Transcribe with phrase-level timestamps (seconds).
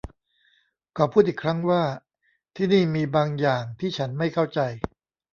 [0.97, 1.83] ขอพูดอีกครั้งว่า
[2.55, 4.59] ที่นี่มีบางอย่างที่ฉันไม่เข้าใจ